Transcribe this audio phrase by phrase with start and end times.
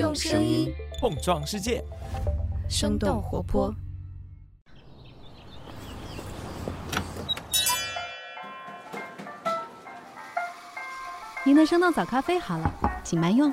[0.00, 1.84] 用声音碰撞世界，
[2.70, 3.70] 生动活泼。
[11.44, 12.72] 您的生动早咖啡好了，
[13.04, 13.52] 请慢用。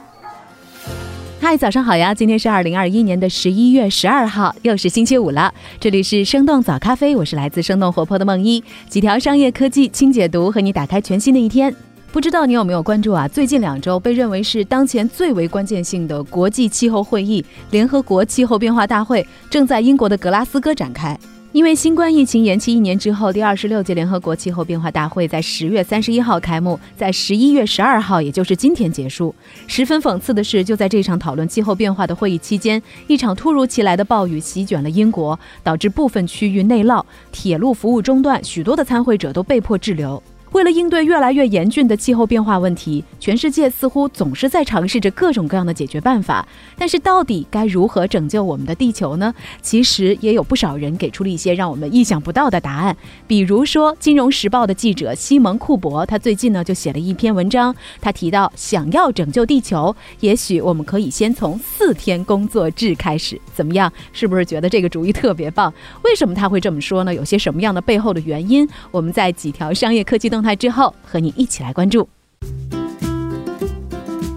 [1.42, 2.14] 嗨，早上好呀！
[2.14, 5.54] 今天是二零二一年的十一月十二号，又是星期五了。
[5.82, 11.76] 这里是生动早咖啡，我是来自生动活泼的梦一，几条商业科技轻解读，和你打开全新的一天。
[12.18, 13.28] 不知道你有没有关注啊？
[13.28, 21.16] 最近两周被认为是当前最为关键性的国际气候会议——联合国气候变化大会，正在英国的格拉斯哥展开。
[21.52, 29.36] 因为新冠疫情延期一年之后，第二十六届联合国气候变化大会在十月三十一号开幕，在十一月十二号，也就是今天结束。
[29.68, 40.20] 十分讽刺的是，就在这场讨论气候变化的会议期间，一场突如其来的暴雨席卷了英国，导致部分区域内涝，铁路服务中断，许多的参会者都被迫滞留。
[40.52, 46.48] 为了应对越来越严峻的气候变化问题，全世界似乎总是在尝试着各种各样的解决办法。
[46.78, 49.34] 但是，到底该如何拯救我们的地球呢？
[49.62, 52.96] 其实也有不少人给出了一些让我们意想不到的答案。
[53.28, 63.40] 比如说，《金融时报》的记者西蒙库伯，他最近呢就写了一篇文章，他提到，想要拯救地球，也许我们可以先从四天工作制开始。
[63.54, 63.92] 怎么样？
[64.14, 65.74] 是不是觉得这个主意特别棒？
[66.04, 67.14] 为什么他会这么说呢？
[67.14, 68.68] 有些什么样的背后的原因？
[68.92, 72.08] 我们在几条商业科技的动态之后，和你一起来关注。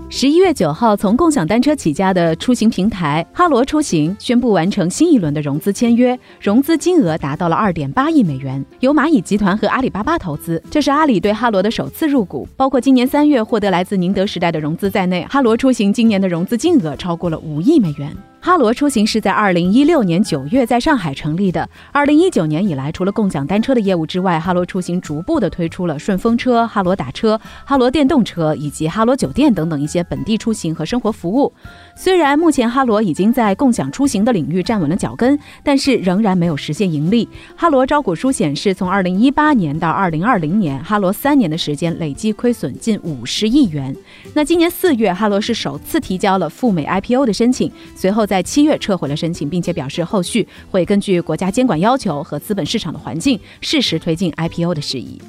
[0.08, 10.62] 十一月九号，从共享单车起家的出行平台哈罗出行宣布完成新一轮的融资签约，融资金额达到了二点八亿美元，由蚂蚁集团和阿里巴巴投资。
[10.70, 18.16] 这是阿里对哈罗的首次入股，包括今年三月获得来自宁德时代的融资在内，哈罗出行今年的融资金额超过了五亿美元。
[18.42, 21.68] 哈罗出行是在二零一六年九月在上海成立的。
[21.92, 31.52] 二零一九年以来，除了共享单车的业务之外，哈罗出行逐步的推出了顺风车、哈罗打车、哈罗电动车以及哈罗酒店等等一些本地出行和生活服务。
[31.94, 37.28] 虽然目前哈罗已经在共享出行的领域站稳了脚跟，但是仍然没有实现盈利。
[37.54, 43.94] 哈罗招股书显示，从二零一八年到二零二零年，哈罗三年的时间累计亏损近五十亿元。
[44.32, 55.20] 那今年四月，哈罗是首次提交了赴美 IPO 的申请，随后在七月撤回了申请，并且表示后续会根据国家监管要求和资本市场的环境，适时推进 IPO 的事宜。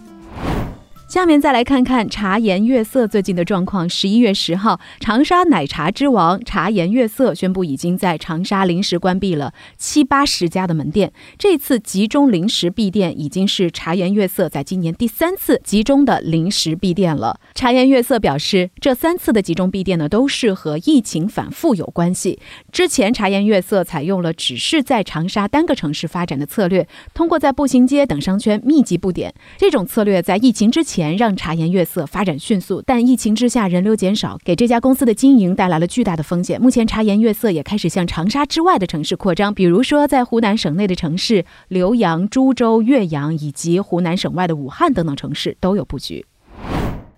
[1.12, 3.90] 下面再来看看茶颜悦色最近的状况。
[3.90, 11.12] 十一月十号，长沙奶茶之王茶颜悦色宣布，已经在长沙临时关闭了七八十家的门店。
[11.38, 17.38] 这次集中临时闭店，已经是茶颜悦色在今年第三次集中的临时闭店了。
[17.54, 22.40] 茶颜悦色表示，这三次的集中闭店呢，都是和疫情反复有关系。
[22.72, 31.01] 之前茶颜悦色采用了只是在长沙单个城市发展的策略，通过在步行街等商圈密集布点，这种策略在疫情之前。
[31.16, 36.62] 让茶颜悦色发展迅速，但疫情之下人流减少，给这家公司的经营带来了巨大的风险。
[36.62, 46.26] 目前茶颜悦色也开始向长沙之外的城市扩张，比如说在湖南省内的城市浏阳、株洲、岳阳，以及湖南省外的武汉等等城市都有布局。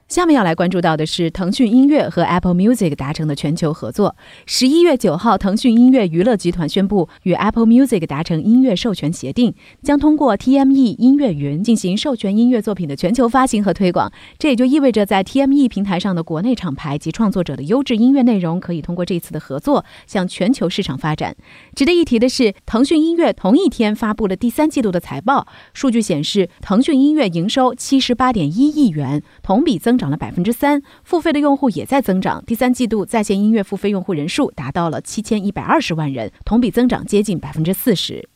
[0.09, 4.15] 下面要来关注到的是腾讯音乐和 Apple Music 达成的全球合作。
[4.45, 14.11] 十一月九号，腾讯音乐娱乐集团宣布与 Apple Music 达成音乐授权协定，将通过 TME 音乐云进行授权音乐作品的全球发行和推广。
[14.37, 21.35] 这也就意味着，在 TME 平台上的国内厂牌及创作者的优质音乐内容，可以通过这次的合作向全球市场发展。
[21.73, 30.02] 值得一提的是，腾讯音乐同一天发布了第三季度的财报，数据显示，腾讯音乐营收七十八点一亿元，同比增长。
[30.03, 32.43] 涨了百分之三，付费的用户也在增长。
[32.45, 38.27] 第三季度在线音乐付费用户人数达到了七千一百二十万人，同比增长接近百分之四十。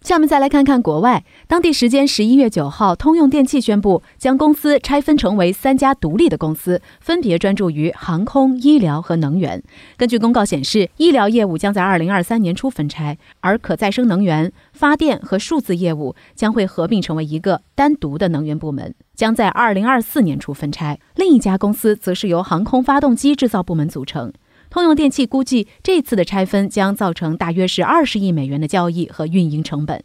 [0.00, 9.62] 下面再来看看国外，当地时间十一月九号，通用电气宣布将公司拆分成为三家独立的公司，分别专注于航空、医疗和能源。
[9.98, 20.98] 根据公告显示，医疗业务将在二零二三年初分拆，而可再生能源、发电和数字业务将会合并成为一个单独的能源部门，将在二零二四年初分拆。
[21.14, 24.32] 另一家公司则是由航空发动机制造部门组成。
[24.70, 30.02] 通用电气估计，这次的拆分将造成大约是二十亿美元的交易和运营成本。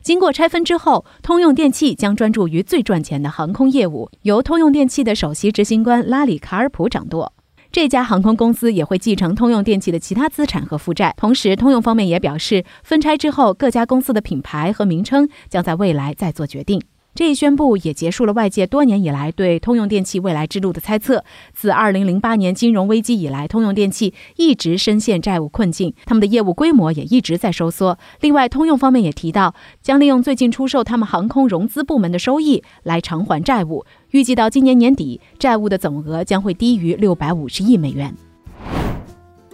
[0.00, 7.34] 经过拆分之后，通用电气将专注于最赚钱的航空业务，由通用电气的首席执行官拉里·卡尔普掌舵。
[7.70, 11.12] 这家航空公司也会继承通用电气的其他资产和负债。
[11.18, 16.80] 同时，通用方面也表示，分拆之后各家公司的品牌和名称将在未来再做决定。
[17.14, 21.24] 这一宣布也结束了外界多年以来对通用电气未来之路的猜测。
[21.52, 27.96] 自2008年金融危机以来，通用电气一直深陷债务困境，他们的业务规模也一直在收缩。
[28.20, 38.12] 另外，通用方面也提到，将利用最近出售他们航空融资部门的收益来偿还债务，预计到今年年底，债务的总额将会低于650亿美元。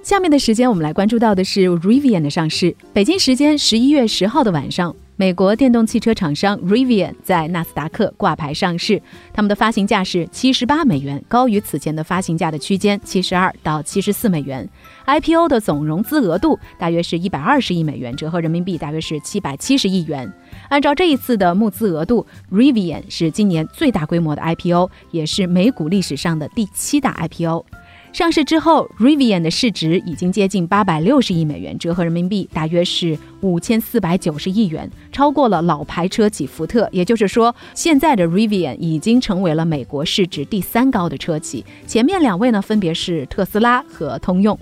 [0.02, 2.74] 下面的时间，我们来关注到的是 Rivian 的上市。
[2.94, 4.96] 北京时间十一月十号的晚上。
[5.20, 9.02] 美国电动汽车厂商 Rivian 在纳斯达克挂牌上市，
[9.34, 14.66] 他们的发行价是七十八美元，高于此前的发行价的区间七十二到七十四美元。
[15.04, 20.32] IPO 的总融资额度大约是一百二十亿美元，折合人民币大约是七百七十亿元。
[20.70, 27.66] 按照这一次的募资额度，Rivian 是今年最大规模的 IPO，也是美股历史上的第七大 IPO。
[28.12, 36.88] 上市之后，Rivian 的市值已经接近八百六十亿美元，折合人民币大约是五千四百九十亿元，超过了老牌车企福特。
[36.90, 44.58] 也就是说，现在的 Rivian 已经成为了美国市值第三高的车企，前面两位呢分别是特斯拉和通用。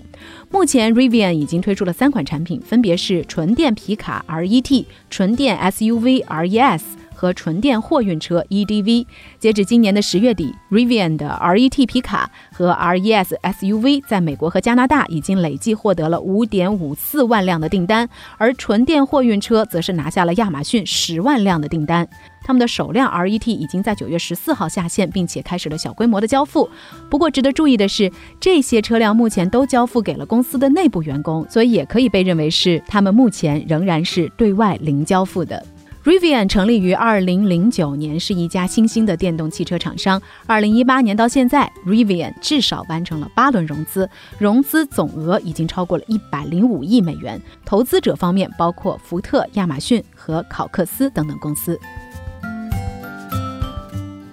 [0.51, 6.81] 目前，Rivian 已经推出了三款产品，分别是纯电皮卡 RET、纯电 SUV RES。
[7.19, 9.05] 和纯电货运车 EDV，
[9.39, 18.07] 截止今年的十月底，Rivian 的 RET 皮卡和 RES SUV 在美国和加拿大已经累计获得了五点五四万辆的订单，
[18.37, 22.07] 而纯电货运车则是拿下了亚马逊十万辆的订单。
[22.41, 26.69] 他们的首辆 RET 已经在九月十四号下线，并且开始了小规模的交付。
[27.09, 35.61] 不过，值得注意的是，这些车辆目前都交付给了公司的内部员工，所以也可以被认为是他们目前仍然是对外零交付的。
[36.09, 40.19] Rivian 成立于二零零九年，是一家新兴的电动汽车厂商。
[40.47, 44.09] 二零一八年到现在，Rivian 至少完成了八轮融资，
[44.39, 47.39] 融资总额已经超过了一百零五亿美元。
[47.63, 51.79] 投资者方面包括福特、亚马逊和考克斯等等公司。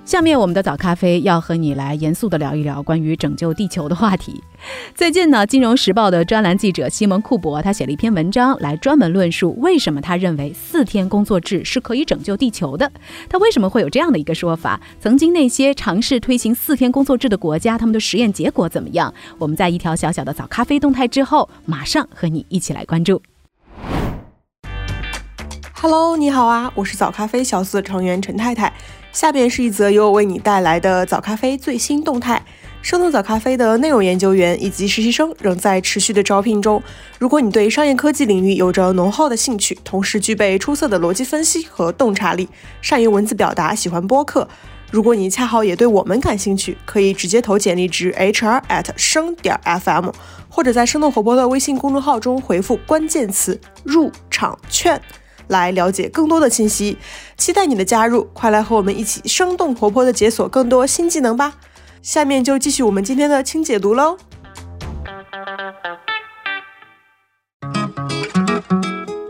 [0.06, 4.40] 下面我们的早咖啡要和你来严肃的聊一聊关于拯救地球的话题。
[4.94, 12.88] 最近呢，《金融时报》的专栏记者西蒙库珀他写了一篇文章，来专门论述为什么他认为四天工作制是可以拯救地球的。
[13.28, 14.80] 他为什么会有这样的一个说法？
[15.00, 19.12] 曾经那些尝试推行四天工作制的国家，他们的实验结果怎么样？
[19.38, 23.20] 我们在一条小小的早咖啡动态之后，马上和你一起来关注。
[25.88, 28.72] Hello，你好啊，我是早咖啡小四成员陈太太。
[29.12, 32.44] 下边是一则由我为你带来的早咖啡最新动态。
[32.82, 36.82] 生动早咖啡的内容研究员以及实习生仍在持续的招聘中。
[37.20, 42.48] 如果你对商业科技领域有着浓厚的兴趣，同时具备出色的逻辑分析和洞察力，
[42.82, 44.48] 善于文字表达，喜欢播客，
[44.90, 50.12] 如果你恰好也对我们感兴趣，可以直接投简历至 hr at 生点 fm，
[50.48, 55.00] 或者在生动活泼的微信公众号中回复关键词入场券。
[55.48, 56.96] 来了解更多的信息，
[57.37, 61.54] 期待你的加入，快来和我们一起生动活泼的解锁更多新技能吧！
[62.02, 64.16] 下面就继续我们今天的轻解读喽。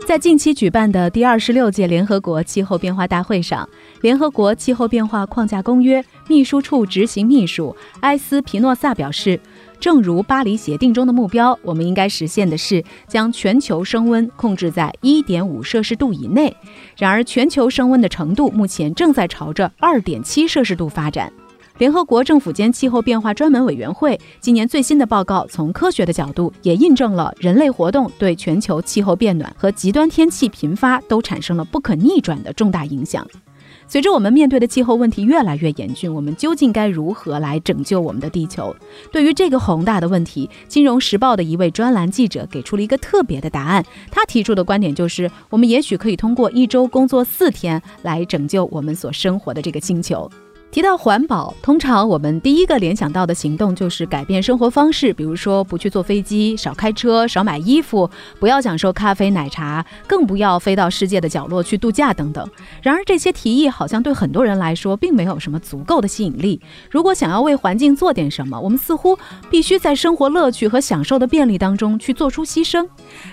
[0.07, 3.67] 在近期举办的第二十六届联合国气候变化大会上，
[4.01, 9.39] 联合国气候变化框架公约秘书处执行秘书埃斯皮诺萨表示。
[9.79, 16.55] 正如巴黎协定中的目标，我们应该实现的是将全球升温控制在1.5摄氏度以内。
[16.97, 21.31] 然而，全球升温的程度目前正在朝着2.7摄氏度发展。
[21.77, 33.27] 联合国政府间气候变化专门委员会今年最新的报告，从科学的角度也印证了人类活动对全球气候变暖和极端天气频发都产生了不可逆转的重大影响。
[33.89, 38.75] 随着我们面对的气候问题越来越严峻，我们究竟该如何来拯救我们的地球？
[39.11, 43.85] 对于这个宏大的问题，《金融时报》的一位专栏记者给出了一个特别的答案。
[44.11, 50.29] 他提出的观点就是，我们也许可以通过一周工作四天来拯救我们所生活的这个星球。
[50.69, 58.07] 提到环保，通常我们第一个联想到的行动就是改变生活方式，比如说不去坐飞机、少开车、少买衣服、
[58.39, 62.47] 不要享受咖啡奶茶，更不要飞到世界的角落去度假等等。
[62.83, 66.61] 然而，这些提议好像对很多人来说并没有什么足够的吸引力。
[66.91, 69.17] 如果想要为环境做点什么，我们似乎
[69.49, 72.85] 必须在生活乐趣和享受的便利当中去做出牺牲。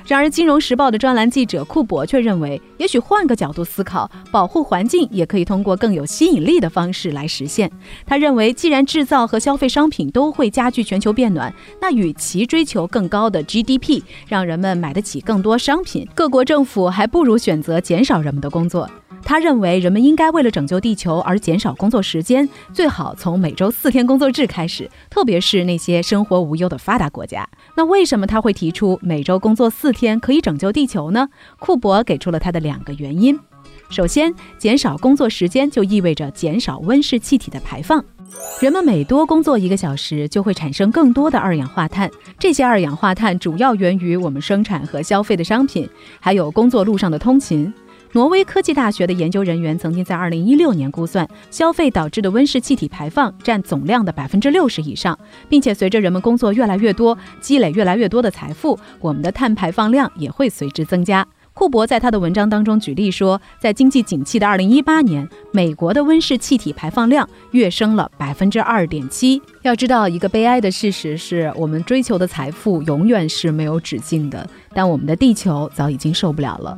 [0.06, 7.23] 然而，《金融时报》的专栏记者库珀却认为，也许换个角度思考，保护环境也可以通过更有吸引力的方式来。
[7.24, 7.70] 来实现，
[8.04, 18.88] 他认为，既然制造和消费商品都会加剧全球变暖，那与其追求更高的 GDP，让人们买得起更多商品，各国政府还不如选择减少人们的工作。
[19.22, 27.48] 他认为，人们应该为了拯救地球而减少工作时间，最好从每周四天工作制开始，特别是那些生活无忧的发达国家。
[27.74, 31.28] 那为什么他会提出每周工作四天可以拯救地球呢？
[31.58, 33.40] 库珀给出了他的两个原因。
[33.90, 38.04] 首先，减少工作时间就意味着减少温室气体的排放。
[38.60, 42.10] 人们每多工作一个小时，就会产生更多的二氧化碳。
[42.38, 45.88] 这些二氧化碳主要源于我们生产和消费的商品，
[46.18, 47.72] 还有工作路上的通勤。
[48.12, 61.26] 挪威科技大学的研究人员曾经在2016年估算，消费导致的温室气体排放占总量的百分之六十以上，并且随着人们工作越来越多，积累越来越多的财富，我们的碳排放量也会随之增加。
[61.54, 69.40] 库珀在他的文章当中举例说，在经济景气的2018年，美国的温室气体排放量跃升了百分之二点七。
[69.62, 76.76] 要知道，一个悲哀的事实是我们追求的财富永远是没有止境的，但我们的地球早已经受不了了。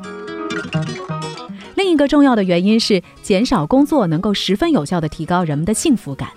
[1.74, 6.28] 另一个重要的原因是，减少工作能够十分有效地提高人们的幸福感。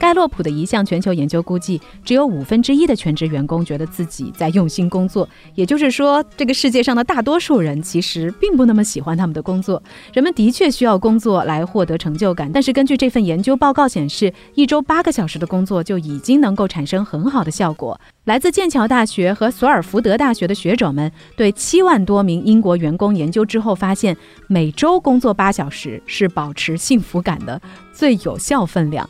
[0.00, 9.80] 盖洛普的一项全球研究估计，只有五分之一的全职员工觉得自己在用心工作，也就是说，这个世界上的大多数人其实并不那么喜欢他们的工作。
[10.14, 18.00] 人们的确需要工作来获得成就感，但是根据这份研究报告显示，一周八个小时的工作就已经能够产生很好的效果。
[18.24, 24.16] 来自剑桥大学和索尔福德大学的学者们对七万多名英国员工研究之后发现，
[24.46, 27.60] 每周工作八小时是保持幸福感的
[27.92, 29.08] 最有效分量。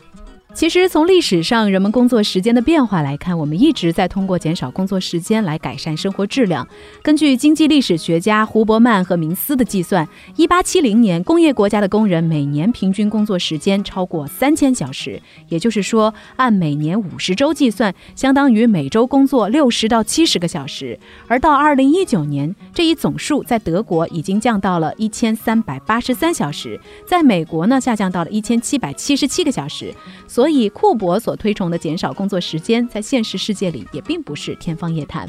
[0.53, 6.67] 其实，从历史上人们工作时间的变化来看，我们一直在通过减少工作时间来改善生活质量。
[7.03, 20.99] 根据经济历史学家胡伯曼和明斯的计算，1870年工业国家的工人每年平均工作时间超过3000小时，也就是说，按每年50周计算，相当于每周工作60到70个小时。
[21.27, 29.95] 而到2019年，这一总数在德国已经降到了1383小时，在美国呢下降到了1777个小时。
[30.27, 35.29] 所所以，库珀所推崇的减少工作时间，在现实世界里也并不是天方夜谭。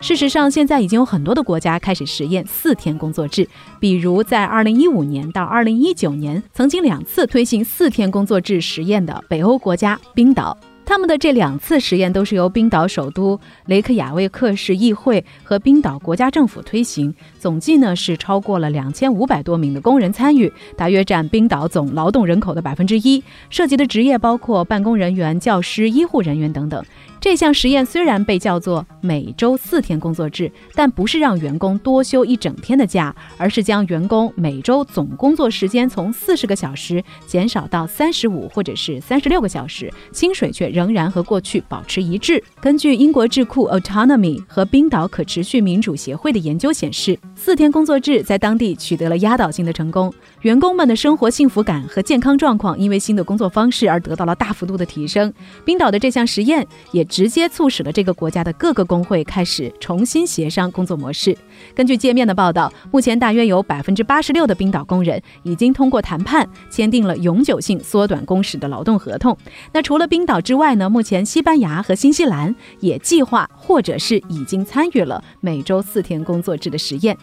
[0.00, 3.48] 事实上，现在已经有很多的国家开始实验四天工作制，
[3.80, 10.56] 比如在二零一五年到二零一九年，曾经两次推行四天工作制实验的北欧国家冰岛。
[10.86, 26.84] 他们的这两次实验都是由冰岛首都雷克雅未克市议会和冰岛国家政府推行，总计呢是超过了两千五百多名的工人参与，大约占冰岛总劳动人口的百分之一，涉及的职业包括办公人员、教师、医护人员等等。
[27.24, 42.44] 这项实验虽然被叫做每周四天工作制，但不是让员工多休一整天的假，而是将员工每周总工作时间从四十个小时减少到三十五或者是三十六个小时，薪水却仍然和过去保持一致。
[42.60, 50.12] 根据英国智库 Autonomy 和冰岛可持续民主协会的研究显示，四天工作制在当地取得了压倒性的成功，
[50.44, 55.32] 员工们的生活幸福感和健康状况因为新的工作方式而得到了大幅度的提升。
[55.64, 57.02] 冰岛的这项实验也。
[57.14, 61.36] 直接促使了这个国家的各个工会开始重新协商工作模式。
[61.72, 69.38] 根据界面的报道，目前大约有百分之八十六的冰岛工人已经通过谈判签订了永久性缩短工时的劳动合同。
[69.72, 70.90] 那除了冰岛之外呢？
[70.90, 77.16] 目前西班牙和新西兰也计划或者是已经参与了每周四天工作制的实验。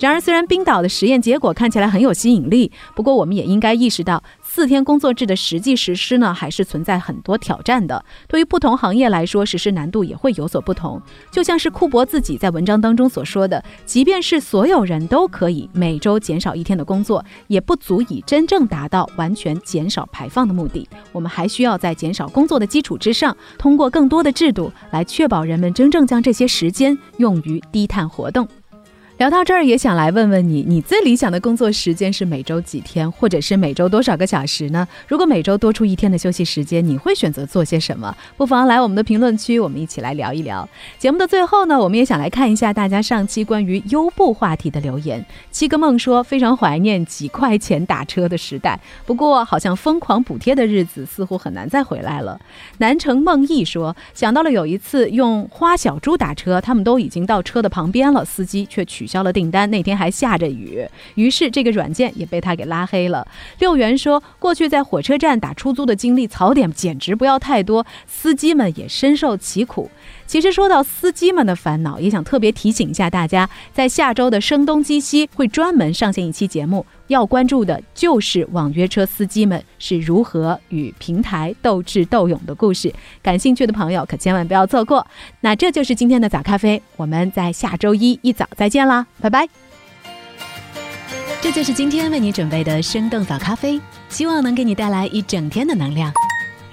[0.00, 2.63] 然而，虽然冰岛的实验结果看起来很有吸引力
[2.94, 4.22] 不过我们也应该意识到。
[4.42, 8.04] 四天工作制的实际实施呢，还是存在很多挑战的。
[8.28, 11.02] 对于不同行业来说，实施难度也会有所不同。
[11.32, 20.88] 就像是库珀自己在文章当中所说的，即便是所有人都可以每周减少一天的工作，也不足以真正达到完全减少排放的目的。
[21.10, 28.46] 我们还需要在减少工作的基础之上，通过更多的制度来确保人们真正将这些时间用于低碳活动。
[29.16, 34.88] 聊到这儿，也想来问问你，你最理想的工作时间是每周几天，或者是每周多少个小时呢？
[35.06, 38.12] 如果每周多出一天的休息时间，你会选择做些什么？
[38.36, 40.68] 不妨来我们的评论区，我们一起来聊一聊。
[40.98, 45.24] 节目的最后呢，我们也想来看一下大家上期关于优步话题的留言。
[45.52, 52.40] 七个梦说非常怀念几块钱打车的时代，不过好像疯狂补贴的日子似乎很难再回来了。
[52.78, 59.03] 南城梦忆说想到了有一次用花小猪打车，他们都已经到车的旁边了，司机却取。
[59.04, 60.82] 取消了订单，那天还下着雨，
[61.16, 63.28] 于是这个软件也被他给拉黑了。
[63.58, 69.90] 六元说，过去在火车站打出租的经历，槽点简直不要太多，司机们也深受其苦。
[70.26, 82.92] 其实说到司机们的烦恼，也想特别提醒一下大家，在下周的声东击西会专门上线一期节目，要关注的就是网约车司机们是如何与平台斗智斗勇的故事。
[83.22, 85.06] 感兴趣的朋友可千万不要错过。
[85.40, 89.48] 那这就是今天的早咖啡，我们在下周一一早再见啦，拜拜。
[91.40, 93.78] 这就是今天为你准备的生动早咖啡，
[94.08, 96.10] 希望能给你带来一整天的能量。